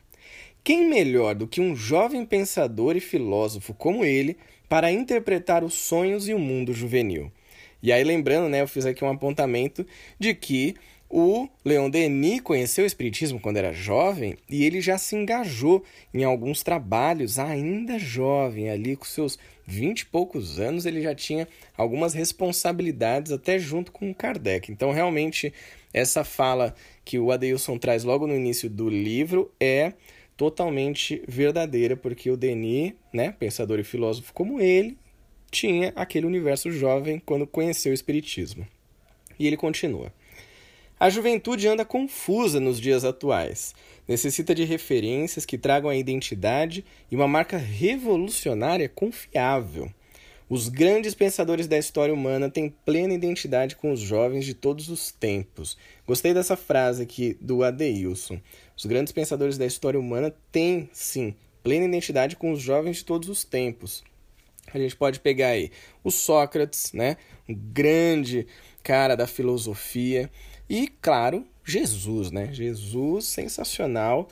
Quem 0.63 0.87
melhor 0.87 1.35
do 1.35 1.45
que 1.45 1.59
um 1.59 1.75
jovem 1.75 2.25
pensador 2.25 2.95
e 2.95 3.01
filósofo 3.01 3.73
como 3.73 4.05
ele 4.05 4.37
para 4.69 4.89
interpretar 4.89 5.65
os 5.65 5.73
sonhos 5.73 6.29
e 6.29 6.33
o 6.33 6.39
mundo 6.39 6.73
juvenil? 6.73 7.29
E 7.81 7.91
aí, 7.91 8.05
lembrando, 8.05 8.47
né, 8.47 8.61
eu 8.61 8.67
fiz 8.69 8.85
aqui 8.85 9.03
um 9.03 9.09
apontamento 9.09 9.85
de 10.17 10.33
que 10.33 10.75
o 11.15 11.47
Leon 11.63 11.91
Denis 11.91 12.41
conheceu 12.41 12.83
o 12.83 12.87
Espiritismo 12.87 13.39
quando 13.39 13.57
era 13.57 13.71
jovem 13.71 14.35
e 14.49 14.65
ele 14.65 14.81
já 14.81 14.97
se 14.97 15.15
engajou 15.15 15.83
em 16.11 16.23
alguns 16.23 16.63
trabalhos 16.63 17.37
ainda 17.37 17.99
jovem, 17.99 18.71
ali 18.71 18.95
com 18.95 19.05
seus 19.05 19.37
vinte 19.63 19.99
e 19.99 20.05
poucos 20.07 20.59
anos, 20.59 20.87
ele 20.87 21.03
já 21.03 21.13
tinha 21.13 21.47
algumas 21.77 22.15
responsabilidades 22.15 23.31
até 23.31 23.59
junto 23.59 23.91
com 23.91 24.11
Kardec. 24.11 24.71
Então, 24.71 24.89
realmente, 24.89 25.53
essa 25.93 26.23
fala 26.23 26.73
que 27.05 27.19
o 27.19 27.31
Adeilson 27.31 27.77
traz 27.77 28.03
logo 28.03 28.25
no 28.25 28.35
início 28.35 28.67
do 28.67 28.89
livro 28.89 29.51
é 29.59 29.93
totalmente 30.35 31.21
verdadeira, 31.27 31.95
porque 31.95 32.31
o 32.31 32.35
Denis, 32.35 32.93
né, 33.13 33.31
pensador 33.37 33.79
e 33.79 33.83
filósofo 33.83 34.33
como 34.33 34.59
ele, 34.59 34.97
tinha 35.51 35.93
aquele 35.95 36.25
universo 36.25 36.71
jovem 36.71 37.21
quando 37.23 37.45
conheceu 37.45 37.91
o 37.91 37.93
Espiritismo. 37.93 38.67
E 39.37 39.45
ele 39.45 39.57
continua. 39.57 40.11
A 41.03 41.09
juventude 41.09 41.67
anda 41.67 41.83
confusa 41.83 42.61
nos 42.61 42.79
dias 42.79 43.03
atuais. 43.03 43.75
Necessita 44.07 44.55
de 44.55 44.63
referências 44.63 45.45
que 45.45 45.57
tragam 45.57 45.89
a 45.89 45.97
identidade 45.97 46.85
e 47.11 47.15
uma 47.17 47.27
marca 47.27 47.57
revolucionária 47.57 48.87
confiável. 48.87 49.91
Os 50.47 50.69
grandes 50.69 51.13
pensadores 51.13 51.67
da 51.67 51.77
história 51.77 52.13
humana 52.13 52.49
têm 52.49 52.69
plena 52.69 53.13
identidade 53.13 53.75
com 53.75 53.91
os 53.91 53.99
jovens 53.99 54.45
de 54.45 54.53
todos 54.53 54.87
os 54.87 55.11
tempos. 55.11 55.77
Gostei 56.07 56.33
dessa 56.33 56.55
frase 56.55 57.03
aqui 57.03 57.37
do 57.41 57.65
Adeilson. 57.65 58.39
Os 58.73 58.85
grandes 58.85 59.11
pensadores 59.11 59.57
da 59.57 59.65
história 59.65 59.99
humana 59.99 60.33
têm, 60.53 60.89
sim, 60.93 61.35
plena 61.61 61.83
identidade 61.83 62.37
com 62.37 62.53
os 62.53 62.61
jovens 62.61 62.95
de 62.95 63.03
todos 63.03 63.27
os 63.27 63.43
tempos. 63.43 64.05
A 64.73 64.77
gente 64.77 64.95
pode 64.95 65.19
pegar 65.19 65.49
aí 65.49 65.69
o 66.01 66.09
Sócrates, 66.09 66.93
né? 66.93 67.17
Um 67.49 67.53
grande 67.53 68.47
cara 68.81 69.15
da 69.15 69.27
filosofia. 69.27 70.31
E, 70.69 70.87
claro, 71.01 71.45
Jesus, 71.65 72.31
né? 72.31 72.49
Jesus 72.51 73.25
sensacional 73.25 74.29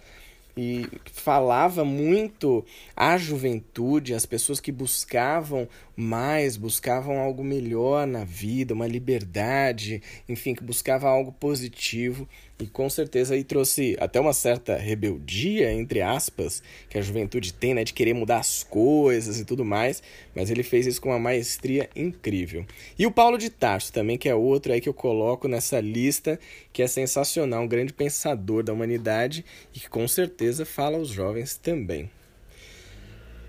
e 0.55 0.85
falava 1.11 1.85
muito 1.85 2.65
à 2.95 3.17
juventude, 3.17 4.13
às 4.13 4.25
pessoas 4.25 4.59
que 4.59 4.71
buscavam 4.71 5.67
mais, 5.95 6.57
buscavam 6.57 7.19
algo 7.19 7.43
melhor 7.43 8.05
na 8.05 8.23
vida, 8.23 8.73
uma 8.73 8.87
liberdade, 8.87 10.01
enfim, 10.27 10.53
que 10.53 10.63
buscava 10.63 11.07
algo 11.07 11.31
positivo 11.31 12.27
e 12.61 12.67
com 12.67 12.87
certeza 12.87 13.33
aí 13.33 13.43
trouxe 13.43 13.97
até 13.99 14.19
uma 14.19 14.33
certa 14.33 14.75
rebeldia, 14.75 15.73
entre 15.73 15.99
aspas, 15.99 16.61
que 16.87 16.95
a 16.95 17.01
juventude 17.01 17.51
tem, 17.51 17.73
né, 17.73 17.83
de 17.83 17.91
querer 17.91 18.13
mudar 18.13 18.37
as 18.37 18.61
coisas 18.61 19.39
e 19.39 19.45
tudo 19.45 19.65
mais, 19.65 20.03
mas 20.35 20.51
ele 20.51 20.61
fez 20.61 20.85
isso 20.85 21.01
com 21.01 21.09
uma 21.09 21.17
maestria 21.17 21.89
incrível. 21.95 22.63
E 22.99 23.07
o 23.07 23.11
Paulo 23.11 23.39
de 23.39 23.49
Tarso 23.49 23.91
também, 23.91 24.15
que 24.15 24.29
é 24.29 24.35
outro 24.35 24.71
aí 24.71 24.79
que 24.79 24.87
eu 24.87 24.93
coloco 24.93 25.47
nessa 25.47 25.79
lista, 25.79 26.39
que 26.71 26.83
é 26.83 26.87
sensacional, 26.87 27.63
um 27.63 27.67
grande 27.67 27.93
pensador 27.93 28.61
da 28.61 28.71
humanidade 28.71 29.43
e 29.73 29.79
que 29.79 29.89
com 29.89 30.07
certeza 30.07 30.63
fala 30.63 30.97
aos 30.97 31.09
jovens 31.09 31.57
também. 31.57 32.11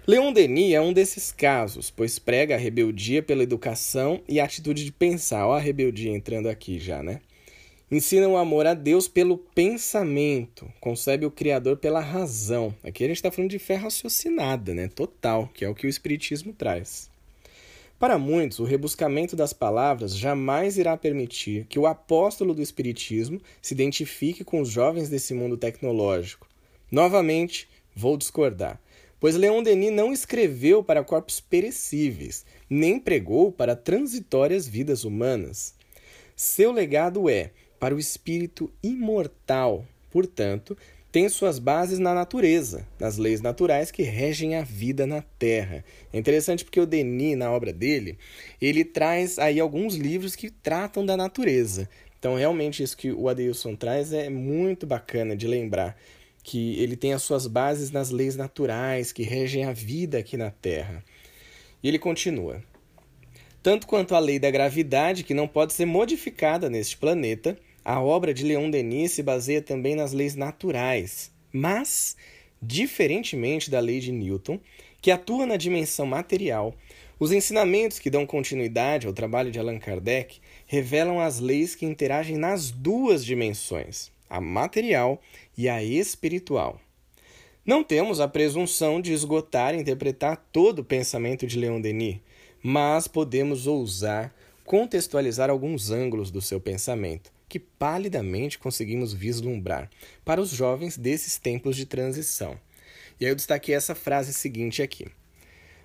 Leon 0.06 0.32
Denis 0.32 0.72
é 0.72 0.80
um 0.80 0.92
desses 0.92 1.30
casos, 1.30 1.90
pois 1.90 2.18
prega 2.18 2.54
a 2.54 2.58
rebeldia 2.58 3.22
pela 3.22 3.42
educação 3.42 4.22
e 4.26 4.40
a 4.40 4.44
atitude 4.44 4.84
de 4.84 4.90
pensar. 4.90 5.46
Olha 5.46 5.60
a 5.60 5.62
rebeldia 5.62 6.10
entrando 6.10 6.48
aqui 6.48 6.80
já, 6.80 7.02
né? 7.02 7.20
Ensina 7.92 8.26
o 8.26 8.38
amor 8.38 8.66
a 8.66 8.72
Deus 8.72 9.06
pelo 9.06 9.36
pensamento, 9.36 10.66
concebe 10.80 11.26
o 11.26 11.30
Criador 11.30 11.76
pela 11.76 12.00
razão. 12.00 12.74
Aqui 12.82 13.04
a 13.04 13.06
gente 13.06 13.16
está 13.16 13.30
falando 13.30 13.50
de 13.50 13.58
fé 13.58 13.74
raciocinada, 13.74 14.72
né? 14.72 14.88
Total, 14.88 15.46
que 15.52 15.62
é 15.62 15.68
o 15.68 15.74
que 15.74 15.86
o 15.86 15.90
Espiritismo 15.90 16.54
traz. 16.54 17.10
Para 17.98 18.18
muitos, 18.18 18.60
o 18.60 18.64
rebuscamento 18.64 19.36
das 19.36 19.52
palavras 19.52 20.16
jamais 20.16 20.78
irá 20.78 20.96
permitir 20.96 21.66
que 21.66 21.78
o 21.78 21.86
apóstolo 21.86 22.54
do 22.54 22.62
Espiritismo 22.62 23.38
se 23.60 23.74
identifique 23.74 24.42
com 24.42 24.62
os 24.62 24.70
jovens 24.70 25.10
desse 25.10 25.34
mundo 25.34 25.58
tecnológico. 25.58 26.48
Novamente, 26.90 27.68
vou 27.94 28.16
discordar, 28.16 28.80
pois 29.20 29.34
Leon 29.34 29.62
Denis 29.62 29.92
não 29.92 30.14
escreveu 30.14 30.82
para 30.82 31.04
corpos 31.04 31.40
perecíveis, 31.40 32.46
nem 32.70 32.98
pregou 32.98 33.52
para 33.52 33.76
transitórias 33.76 34.66
vidas 34.66 35.04
humanas. 35.04 35.74
Seu 36.34 36.72
legado 36.72 37.28
é 37.28 37.50
para 37.82 37.96
o 37.96 37.98
espírito 37.98 38.72
imortal. 38.80 39.84
Portanto, 40.08 40.78
tem 41.10 41.28
suas 41.28 41.58
bases 41.58 41.98
na 41.98 42.14
natureza, 42.14 42.86
nas 42.96 43.16
leis 43.16 43.40
naturais 43.40 43.90
que 43.90 44.04
regem 44.04 44.54
a 44.54 44.62
vida 44.62 45.04
na 45.04 45.20
Terra. 45.20 45.84
É 46.12 46.16
interessante 46.16 46.64
porque 46.64 46.78
o 46.78 46.86
Denis, 46.86 47.36
na 47.36 47.50
obra 47.50 47.72
dele, 47.72 48.16
ele 48.60 48.84
traz 48.84 49.36
aí 49.36 49.58
alguns 49.58 49.96
livros 49.96 50.36
que 50.36 50.48
tratam 50.48 51.04
da 51.04 51.16
natureza. 51.16 51.88
Então, 52.20 52.36
realmente, 52.36 52.84
isso 52.84 52.96
que 52.96 53.10
o 53.10 53.28
Adeilson 53.28 53.74
traz 53.74 54.12
é 54.12 54.30
muito 54.30 54.86
bacana 54.86 55.34
de 55.34 55.48
lembrar 55.48 55.98
que 56.44 56.80
ele 56.80 56.94
tem 56.94 57.12
as 57.12 57.24
suas 57.24 57.48
bases 57.48 57.90
nas 57.90 58.10
leis 58.10 58.36
naturais 58.36 59.10
que 59.10 59.24
regem 59.24 59.64
a 59.64 59.72
vida 59.72 60.18
aqui 60.18 60.36
na 60.36 60.52
Terra. 60.52 61.02
E 61.82 61.88
ele 61.88 61.98
continua: 61.98 62.62
Tanto 63.60 63.88
quanto 63.88 64.14
a 64.14 64.20
lei 64.20 64.38
da 64.38 64.52
gravidade, 64.52 65.24
que 65.24 65.34
não 65.34 65.48
pode 65.48 65.72
ser 65.72 65.84
modificada 65.84 66.70
neste 66.70 66.96
planeta, 66.96 67.58
a 67.84 68.00
obra 68.00 68.32
de 68.32 68.44
Leon 68.44 68.70
Denis 68.70 69.12
se 69.12 69.22
baseia 69.22 69.60
também 69.60 69.94
nas 69.94 70.12
leis 70.12 70.34
naturais, 70.34 71.32
mas, 71.52 72.16
diferentemente 72.60 73.70
da 73.70 73.80
lei 73.80 74.00
de 74.00 74.12
Newton, 74.12 74.60
que 75.00 75.10
atua 75.10 75.46
na 75.46 75.56
dimensão 75.56 76.06
material, 76.06 76.74
os 77.18 77.32
ensinamentos 77.32 77.98
que 77.98 78.10
dão 78.10 78.26
continuidade 78.26 79.06
ao 79.06 79.12
trabalho 79.12 79.50
de 79.50 79.58
Allan 79.58 79.78
Kardec 79.78 80.40
revelam 80.66 81.20
as 81.20 81.38
leis 81.38 81.74
que 81.74 81.86
interagem 81.86 82.36
nas 82.36 82.70
duas 82.70 83.24
dimensões, 83.24 84.10
a 84.28 84.40
material 84.40 85.20
e 85.56 85.68
a 85.68 85.82
espiritual. 85.82 86.80
Não 87.64 87.84
temos 87.84 88.18
a 88.18 88.26
presunção 88.26 89.00
de 89.00 89.12
esgotar 89.12 89.74
e 89.74 89.78
interpretar 89.78 90.36
todo 90.50 90.80
o 90.80 90.84
pensamento 90.84 91.46
de 91.46 91.58
Leon 91.58 91.80
Denis, 91.80 92.18
mas 92.62 93.06
podemos 93.06 93.66
ousar 93.66 94.34
contextualizar 94.64 95.50
alguns 95.50 95.90
ângulos 95.90 96.30
do 96.30 96.40
seu 96.40 96.60
pensamento, 96.60 97.32
que 97.52 97.60
palidamente 97.60 98.58
conseguimos 98.58 99.12
vislumbrar 99.12 99.90
para 100.24 100.40
os 100.40 100.48
jovens 100.48 100.96
desses 100.96 101.36
tempos 101.36 101.76
de 101.76 101.84
transição. 101.84 102.58
E 103.20 103.26
aí 103.26 103.30
eu 103.30 103.36
destaquei 103.36 103.74
essa 103.74 103.94
frase 103.94 104.32
seguinte 104.32 104.80
aqui. 104.80 105.06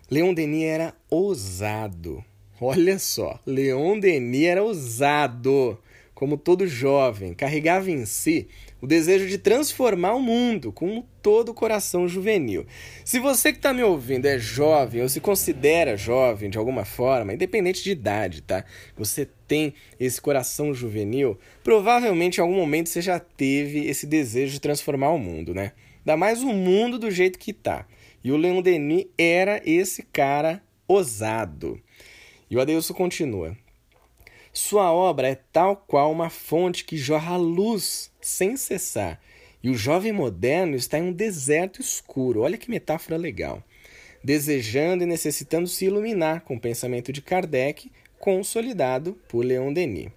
Leon 0.10 0.34
Denis 0.34 0.64
era 0.64 0.96
ousado. 1.10 2.24
Olha 2.62 2.98
só, 2.98 3.38
Leon 3.46 4.00
Denis 4.00 4.46
era 4.46 4.64
ousado 4.64 5.78
como 6.18 6.36
todo 6.36 6.66
jovem, 6.66 7.32
carregava 7.36 7.92
em 7.92 8.04
si 8.04 8.48
o 8.82 8.88
desejo 8.88 9.28
de 9.28 9.38
transformar 9.38 10.16
o 10.16 10.20
mundo, 10.20 10.72
com 10.72 11.06
todo 11.22 11.50
o 11.50 11.54
coração 11.54 12.08
juvenil. 12.08 12.66
Se 13.06 13.20
você 13.20 13.52
que 13.52 13.60
está 13.60 13.72
me 13.72 13.84
ouvindo 13.84 14.26
é 14.26 14.40
jovem 14.40 15.04
ou 15.04 15.10
se 15.10 15.22
considera 15.22 15.96
jovem 15.96 16.50
de 16.50 16.58
alguma 16.58 16.84
forma, 16.86 17.36
independente 17.36 17.84
de 17.84 17.92
idade, 17.92 18.42
tá? 18.42 18.66
Você 18.98 19.30
tem 19.48 19.76
esse 20.00 20.20
coração 20.20 20.74
juvenil, 20.74 21.38
provavelmente 21.64 22.40
em 22.40 22.42
algum 22.42 22.56
momento 22.56 22.90
você 22.90 23.00
já 23.00 23.20
teve 23.20 23.86
esse 23.86 24.08
desejo 24.08 24.54
de 24.54 24.60
transformar 24.60 25.12
o 25.12 25.20
mundo, 25.20 25.54
né? 25.54 25.74
Ainda 26.00 26.18
mais 26.18 26.42
o 26.42 26.48
mundo 26.48 26.98
do 26.98 27.12
jeito 27.12 27.38
que 27.38 27.54
tá. 27.54 27.86
E 28.24 28.32
o 28.32 28.38
Leon 28.38 28.64
Denis 28.64 29.06
era 29.20 29.62
esse 29.64 30.02
cara 30.02 30.64
ousado. 30.88 31.80
E 32.50 32.58
o 32.58 32.60
Adeilson 32.60 32.96
continua. 32.96 33.56
Sua 34.58 34.92
obra 34.92 35.28
é 35.28 35.36
tal 35.36 35.76
qual 35.76 36.12
uma 36.12 36.32
fonte 36.32 36.84
que 36.84 36.98
jorra 36.98 37.38
luz 37.38 38.12
sem 38.20 38.58
cessar. 38.58 39.22
E 39.62 39.70
o 39.70 39.76
jovem 39.76 40.12
moderno 40.12 40.76
está 40.76 40.98
em 40.98 41.04
um 41.04 41.14
deserto 41.14 41.80
escuro. 41.80 42.42
Olha 42.42 42.58
que 42.58 42.68
metáfora 42.68 43.18
legal. 43.18 43.64
Desejando 44.24 45.04
e 45.04 45.06
necessitando 45.06 45.68
se 45.68 45.86
iluminar 45.86 46.42
com 46.42 46.56
o 46.56 46.60
pensamento 46.60 47.14
de 47.14 47.22
Kardec, 47.22 47.92
consolidado 48.18 49.16
por 49.30 49.46
Leon 49.46 49.72
Denis. 49.72 50.10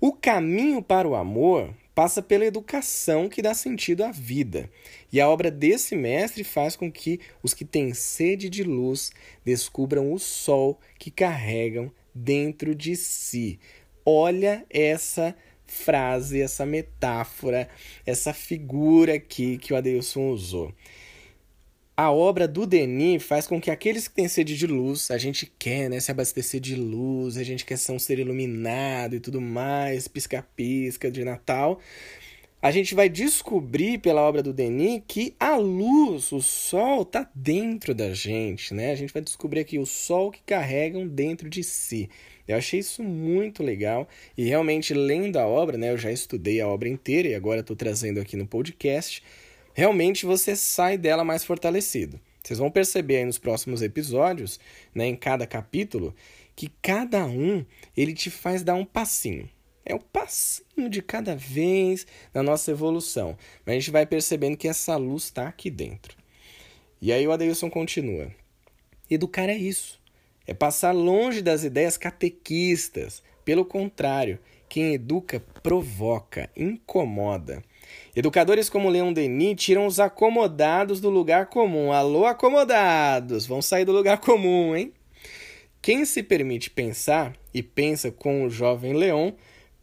O 0.00 0.12
caminho 0.12 0.82
para 0.82 1.06
o 1.06 1.14
amor 1.14 1.72
passa 1.94 2.20
pela 2.20 2.44
educação 2.44 3.28
que 3.28 3.40
dá 3.40 3.54
sentido 3.54 4.02
à 4.02 4.10
vida. 4.10 4.68
E 5.12 5.20
a 5.20 5.28
obra 5.28 5.48
desse 5.48 5.94
mestre 5.94 6.42
faz 6.42 6.74
com 6.74 6.90
que 6.90 7.20
os 7.40 7.54
que 7.54 7.64
têm 7.64 7.94
sede 7.94 8.50
de 8.50 8.64
luz 8.64 9.12
descubram 9.44 10.12
o 10.12 10.18
sol 10.18 10.80
que 10.98 11.08
carregam 11.08 11.92
dentro 12.14 12.74
de 12.74 12.96
si. 12.96 13.58
Olha 14.04 14.64
essa 14.70 15.34
frase, 15.66 16.40
essa 16.40 16.66
metáfora, 16.66 17.68
essa 18.04 18.32
figura 18.32 19.14
aqui 19.14 19.56
que 19.58 19.72
o 19.72 19.76
Adeilson 19.76 20.30
usou. 20.30 20.74
A 21.96 22.10
obra 22.10 22.48
do 22.48 22.66
Denis 22.66 23.22
faz 23.22 23.46
com 23.46 23.60
que 23.60 23.70
aqueles 23.70 24.08
que 24.08 24.14
têm 24.14 24.26
sede 24.26 24.56
de 24.56 24.66
luz, 24.66 25.10
a 25.10 25.18
gente 25.18 25.44
quer 25.58 25.90
né, 25.90 26.00
se 26.00 26.10
abastecer 26.10 26.58
de 26.58 26.74
luz, 26.74 27.36
a 27.36 27.44
gente 27.44 27.62
quer 27.62 27.76
ser 27.76 27.92
um 27.92 27.98
ser 27.98 28.18
iluminado 28.18 29.16
e 29.16 29.20
tudo 29.20 29.38
mais, 29.38 30.08
pisca-pisca 30.08 31.10
de 31.10 31.22
Natal, 31.24 31.78
a 32.62 32.70
gente 32.70 32.94
vai 32.94 33.08
descobrir 33.08 33.98
pela 33.98 34.20
obra 34.20 34.42
do 34.42 34.52
Denis 34.52 35.02
que 35.08 35.34
a 35.40 35.56
luz, 35.56 36.30
o 36.30 36.42
sol, 36.42 37.02
está 37.02 37.28
dentro 37.34 37.94
da 37.94 38.12
gente, 38.12 38.74
né? 38.74 38.92
A 38.92 38.94
gente 38.94 39.12
vai 39.12 39.22
descobrir 39.22 39.60
aqui 39.60 39.78
o 39.78 39.86
sol 39.86 40.30
que 40.30 40.42
carregam 40.44 41.08
dentro 41.08 41.48
de 41.48 41.64
si. 41.64 42.10
Eu 42.46 42.56
achei 42.56 42.80
isso 42.80 43.02
muito 43.02 43.62
legal 43.62 44.06
e 44.36 44.44
realmente 44.44 44.92
lendo 44.92 45.38
a 45.38 45.46
obra, 45.46 45.78
né? 45.78 45.90
Eu 45.90 45.96
já 45.96 46.12
estudei 46.12 46.60
a 46.60 46.68
obra 46.68 46.88
inteira 46.88 47.28
e 47.28 47.34
agora 47.34 47.60
estou 47.60 47.76
trazendo 47.76 48.20
aqui 48.20 48.36
no 48.36 48.46
podcast. 48.46 49.22
Realmente 49.72 50.26
você 50.26 50.54
sai 50.54 50.98
dela 50.98 51.24
mais 51.24 51.44
fortalecido. 51.44 52.20
Vocês 52.42 52.58
vão 52.58 52.70
perceber 52.70 53.18
aí 53.18 53.24
nos 53.24 53.38
próximos 53.38 53.80
episódios, 53.80 54.60
né, 54.94 55.06
em 55.06 55.16
cada 55.16 55.46
capítulo, 55.46 56.14
que 56.56 56.70
cada 56.82 57.24
um 57.24 57.64
ele 57.96 58.12
te 58.12 58.30
faz 58.30 58.62
dar 58.62 58.74
um 58.74 58.84
passinho. 58.84 59.48
É 59.84 59.94
o 59.94 59.98
passinho 59.98 60.88
de 60.88 61.02
cada 61.02 61.34
vez 61.34 62.06
na 62.32 62.42
nossa 62.42 62.70
evolução. 62.70 63.36
Mas 63.64 63.74
a 63.74 63.78
gente 63.78 63.90
vai 63.90 64.06
percebendo 64.06 64.56
que 64.56 64.68
essa 64.68 64.96
luz 64.96 65.24
está 65.24 65.48
aqui 65.48 65.70
dentro. 65.70 66.16
E 67.00 67.12
aí 67.12 67.26
o 67.26 67.32
Adeilson 67.32 67.70
continua. 67.70 68.30
Educar 69.10 69.48
é 69.48 69.56
isso. 69.56 70.00
É 70.46 70.54
passar 70.54 70.92
longe 70.92 71.42
das 71.42 71.64
ideias 71.64 71.96
catequistas. 71.96 73.22
Pelo 73.44 73.64
contrário, 73.64 74.38
quem 74.68 74.94
educa 74.94 75.40
provoca, 75.62 76.50
incomoda. 76.56 77.62
Educadores 78.14 78.68
como 78.68 78.88
Leon 78.88 79.12
Denis 79.12 79.56
tiram 79.56 79.86
os 79.86 79.98
acomodados 79.98 81.00
do 81.00 81.10
lugar 81.10 81.46
comum. 81.46 81.92
Alô, 81.92 82.26
acomodados! 82.26 83.46
Vão 83.46 83.60
sair 83.60 83.84
do 83.84 83.92
lugar 83.92 84.18
comum, 84.18 84.76
hein? 84.76 84.92
Quem 85.82 86.04
se 86.04 86.22
permite 86.22 86.70
pensar 86.70 87.32
e 87.54 87.62
pensa 87.62 88.12
com 88.12 88.44
o 88.44 88.50
jovem 88.50 88.92
Leon 88.92 89.32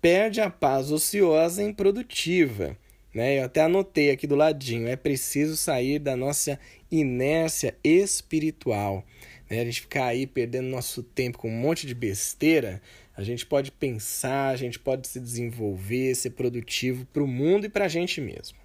perde 0.01 0.41
a 0.41 0.49
paz 0.49 0.91
ociosa 0.91 1.62
e 1.62 1.67
improdutiva. 1.67 2.77
Né? 3.13 3.39
Eu 3.39 3.45
até 3.45 3.62
anotei 3.62 4.12
aqui 4.12 4.27
do 4.27 4.36
ladinho: 4.36 4.88
é 4.88 4.95
preciso 4.95 5.57
sair 5.57 5.99
da 5.99 6.15
nossa 6.15 6.60
inércia 6.91 7.75
espiritual. 7.83 9.05
Né? 9.49 9.62
A 9.62 9.65
gente 9.65 9.81
ficar 9.81 10.05
aí 10.05 10.27
perdendo 10.27 10.67
nosso 10.67 11.01
tempo 11.01 11.38
com 11.38 11.49
um 11.49 11.60
monte 11.60 11.88
de 11.88 11.95
besteira. 11.95 12.81
A 13.15 13.23
gente 13.23 13.45
pode 13.45 13.71
pensar, 13.71 14.49
a 14.49 14.55
gente 14.55 14.77
pode 14.77 15.07
se 15.07 15.19
desenvolver, 15.19 16.13
ser 16.13 16.31
produtivo 16.31 17.05
para 17.07 17.23
o 17.23 17.27
mundo 17.27 17.65
e 17.65 17.69
para 17.69 17.86
a 17.86 17.88
gente 17.88 18.21
mesmo. 18.21 18.57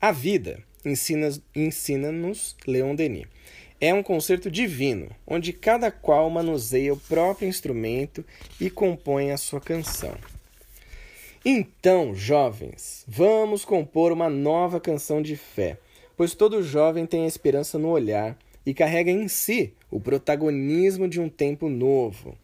A 0.00 0.12
vida 0.12 0.62
ensina-nos 0.84 1.42
ensina 1.56 2.12
Leon 2.68 2.94
Denis 2.94 3.26
é 3.80 3.94
um 3.94 4.02
concerto 4.02 4.50
divino, 4.50 5.08
onde 5.26 5.52
cada 5.52 5.90
qual 5.90 6.28
manuseia 6.28 6.92
o 6.92 6.96
próprio 6.96 7.48
instrumento 7.48 8.24
e 8.60 8.68
compõe 8.68 9.30
a 9.30 9.36
sua 9.36 9.60
canção. 9.60 10.14
Então, 11.44 12.14
jovens, 12.14 13.04
vamos 13.06 13.64
compor 13.64 14.12
uma 14.12 14.28
nova 14.28 14.80
canção 14.80 15.22
de 15.22 15.36
fé, 15.36 15.78
pois 16.16 16.34
todo 16.34 16.62
jovem 16.62 17.06
tem 17.06 17.24
a 17.24 17.28
esperança 17.28 17.78
no 17.78 17.88
olhar 17.88 18.36
e 18.66 18.74
carrega 18.74 19.10
em 19.10 19.28
si 19.28 19.72
o 19.90 20.00
protagonismo 20.00 21.08
de 21.08 21.20
um 21.20 21.28
tempo 21.28 21.68
novo. 21.68 22.36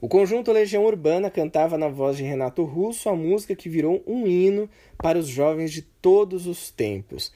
O 0.00 0.08
conjunto 0.08 0.52
Legião 0.52 0.84
Urbana 0.84 1.30
cantava 1.30 1.78
na 1.78 1.88
voz 1.88 2.18
de 2.18 2.22
Renato 2.22 2.62
Russo 2.62 3.08
a 3.08 3.16
música 3.16 3.56
que 3.56 3.70
virou 3.70 4.02
um 4.06 4.26
hino 4.26 4.68
para 4.98 5.18
os 5.18 5.26
jovens 5.26 5.72
de 5.72 5.80
todos 5.80 6.46
os 6.46 6.70
tempos. 6.70 7.32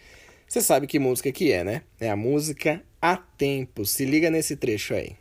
Você 0.49 0.63
sabe 0.63 0.87
que 0.87 0.99
música 0.99 1.31
que 1.31 1.53
é, 1.53 1.63
né? 1.63 1.83
É 2.01 2.09
a 2.09 2.17
música 2.17 2.83
há 3.03 3.19
tempo. 3.19 3.85
Se 3.85 4.07
liga 4.07 4.31
nesse 4.31 4.57
trecho 4.57 4.95
aí. 4.95 5.15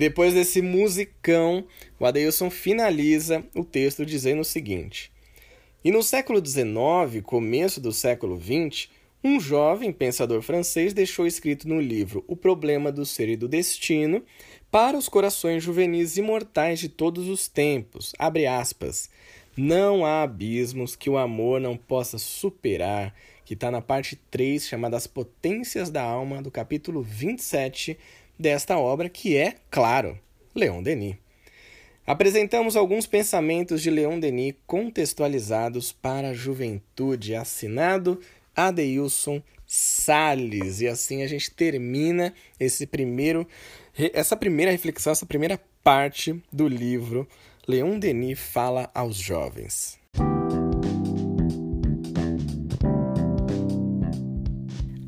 Depois 0.00 0.32
desse 0.32 0.62
musicão, 0.62 1.62
o 1.98 2.06
Adeilson 2.06 2.48
finaliza 2.48 3.44
o 3.54 3.62
texto 3.62 4.06
dizendo 4.06 4.40
o 4.40 4.46
seguinte: 4.46 5.12
E 5.84 5.92
no 5.92 6.02
século 6.02 6.42
XIX, 6.42 7.22
começo 7.22 7.82
do 7.82 7.92
século 7.92 8.40
XX, 8.40 8.88
um 9.22 9.38
jovem 9.38 9.92
pensador 9.92 10.40
francês 10.40 10.94
deixou 10.94 11.26
escrito 11.26 11.68
no 11.68 11.78
livro 11.78 12.24
O 12.26 12.34
Problema 12.34 12.90
do 12.90 13.04
Ser 13.04 13.28
e 13.28 13.36
do 13.36 13.46
Destino 13.46 14.22
para 14.70 14.96
os 14.96 15.06
corações 15.06 15.62
juvenis 15.62 16.16
imortais 16.16 16.78
de 16.78 16.88
todos 16.88 17.28
os 17.28 17.46
tempos. 17.46 18.14
Abre 18.18 18.46
aspas. 18.46 19.10
Não 19.54 20.06
há 20.06 20.22
abismos 20.22 20.96
que 20.96 21.10
o 21.10 21.18
amor 21.18 21.60
não 21.60 21.76
possa 21.76 22.16
superar, 22.16 23.14
que 23.44 23.52
está 23.52 23.70
na 23.70 23.82
parte 23.82 24.16
3, 24.30 24.66
chamada 24.66 24.96
As 24.96 25.06
Potências 25.06 25.90
da 25.90 26.02
Alma, 26.02 26.40
do 26.40 26.50
capítulo 26.50 27.02
27 27.02 27.98
desta 28.40 28.78
obra, 28.78 29.10
que 29.10 29.36
é, 29.36 29.56
claro, 29.70 30.18
Leon 30.54 30.82
Denis. 30.82 31.16
Apresentamos 32.06 32.74
alguns 32.74 33.06
pensamentos 33.06 33.82
de 33.82 33.90
Leon 33.90 34.18
Denis 34.18 34.54
contextualizados 34.66 35.92
para 35.92 36.30
a 36.30 36.34
juventude, 36.34 37.34
assinado 37.36 38.18
Adeilson 38.56 39.42
Sales. 39.66 40.80
E 40.80 40.88
assim 40.88 41.22
a 41.22 41.28
gente 41.28 41.50
termina 41.50 42.34
esse 42.58 42.86
primeiro, 42.86 43.46
essa 44.14 44.34
primeira 44.34 44.72
reflexão, 44.72 45.12
essa 45.12 45.26
primeira 45.26 45.60
parte 45.84 46.42
do 46.50 46.66
livro 46.66 47.28
Leon 47.68 47.98
Denis 47.98 48.40
fala 48.40 48.90
aos 48.94 49.16
jovens. 49.16 49.99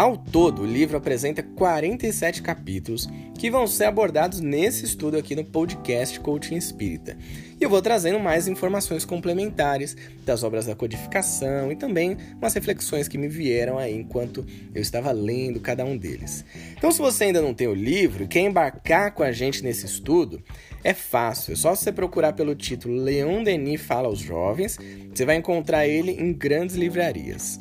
Ao 0.02 0.16
todo, 0.16 0.62
o 0.62 0.66
livro 0.66 0.96
apresenta 0.96 1.44
47 1.44 2.42
capítulos 2.42 3.08
que 3.38 3.48
vão 3.48 3.68
ser 3.68 3.84
abordados 3.84 4.40
nesse 4.40 4.84
estudo 4.84 5.16
aqui 5.16 5.36
no 5.36 5.44
podcast 5.44 6.18
Coaching 6.18 6.56
Espírita. 6.56 7.16
E 7.60 7.62
eu 7.62 7.70
vou 7.70 7.80
trazendo 7.80 8.18
mais 8.18 8.48
informações 8.48 9.04
complementares 9.04 9.96
das 10.26 10.42
obras 10.42 10.66
da 10.66 10.74
codificação 10.74 11.70
e 11.70 11.76
também 11.76 12.16
umas 12.36 12.52
reflexões 12.52 13.06
que 13.06 13.16
me 13.16 13.28
vieram 13.28 13.78
aí 13.78 13.94
enquanto 13.94 14.44
eu 14.74 14.82
estava 14.82 15.12
lendo 15.12 15.60
cada 15.60 15.84
um 15.84 15.96
deles. 15.96 16.44
Então, 16.76 16.90
se 16.90 16.98
você 16.98 17.26
ainda 17.26 17.40
não 17.40 17.54
tem 17.54 17.68
o 17.68 17.74
livro 17.74 18.24
e 18.24 18.26
quer 18.26 18.40
embarcar 18.40 19.14
com 19.14 19.22
a 19.22 19.30
gente 19.30 19.62
nesse 19.62 19.86
estudo, 19.86 20.42
é 20.82 20.92
fácil, 20.92 21.52
é 21.52 21.56
só 21.56 21.76
você 21.76 21.92
procurar 21.92 22.32
pelo 22.32 22.56
título 22.56 22.96
Leon 22.96 23.44
Denis 23.44 23.80
Fala 23.80 24.08
aos 24.08 24.18
Jovens, 24.18 24.80
você 25.14 25.24
vai 25.24 25.36
encontrar 25.36 25.86
ele 25.86 26.10
em 26.10 26.32
grandes 26.32 26.74
livrarias. 26.74 27.60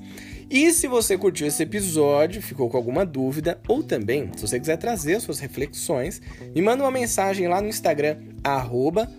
E 0.51 0.69
se 0.73 0.85
você 0.85 1.17
curtiu 1.17 1.47
esse 1.47 1.63
episódio, 1.63 2.41
ficou 2.41 2.69
com 2.69 2.75
alguma 2.75 3.05
dúvida, 3.05 3.57
ou 3.69 3.81
também, 3.81 4.29
se 4.35 4.45
você 4.45 4.59
quiser 4.59 4.75
trazer 4.75 5.21
suas 5.21 5.39
reflexões, 5.39 6.21
me 6.53 6.61
manda 6.61 6.83
uma 6.83 6.91
mensagem 6.91 7.47
lá 7.47 7.61
no 7.61 7.69
Instagram, 7.69 8.17
arroba 8.43 9.09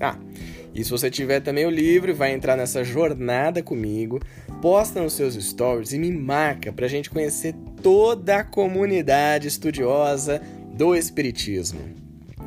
Ah, 0.00 0.18
e 0.74 0.82
se 0.82 0.90
você 0.90 1.08
tiver 1.08 1.38
também 1.38 1.66
o 1.66 1.70
livro 1.70 2.10
e 2.10 2.14
vai 2.14 2.32
entrar 2.32 2.56
nessa 2.56 2.82
jornada 2.82 3.62
comigo, 3.62 4.18
posta 4.60 5.00
nos 5.00 5.12
seus 5.12 5.36
stories 5.36 5.92
e 5.92 6.00
me 6.00 6.10
marca 6.10 6.72
para 6.72 6.86
a 6.86 6.88
gente 6.88 7.08
conhecer 7.08 7.54
toda 7.80 8.38
a 8.38 8.44
comunidade 8.44 9.46
estudiosa 9.46 10.42
do 10.74 10.96
Espiritismo. 10.96 11.78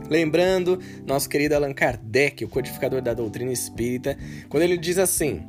Lembrando, 0.09 0.77
nosso 1.07 1.29
querido 1.29 1.55
Allan 1.55 1.73
Kardec, 1.73 2.43
o 2.43 2.49
codificador 2.49 3.01
da 3.01 3.13
doutrina 3.13 3.53
espírita, 3.53 4.17
quando 4.49 4.63
ele 4.63 4.77
diz 4.77 4.97
assim: 4.97 5.41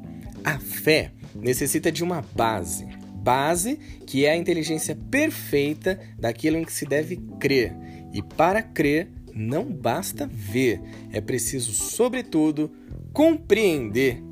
a 0.44 0.60
fé 0.60 1.10
necessita 1.40 1.90
de 1.90 2.02
uma 2.02 2.24
base. 2.34 2.86
Base 3.14 3.76
que 4.06 4.24
é 4.24 4.30
a 4.30 4.36
inteligência 4.36 4.96
perfeita 5.10 5.98
daquilo 6.18 6.56
em 6.56 6.64
que 6.64 6.72
se 6.72 6.86
deve 6.86 7.16
crer. 7.40 7.74
E 8.12 8.22
para 8.22 8.62
crer, 8.62 9.08
não 9.34 9.64
basta 9.64 10.28
ver, 10.32 10.80
é 11.12 11.20
preciso, 11.20 11.72
sobretudo, 11.72 12.70
compreender. 13.12 14.22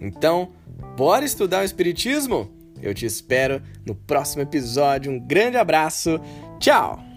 Então, 0.00 0.50
bora 0.96 1.24
estudar 1.24 1.62
o 1.62 1.64
Espiritismo? 1.64 2.50
Eu 2.82 2.94
te 2.94 3.06
espero 3.06 3.62
no 3.86 3.94
próximo 3.94 4.42
episódio. 4.42 5.12
Um 5.12 5.18
grande 5.18 5.56
abraço, 5.56 6.20
tchau! 6.58 7.09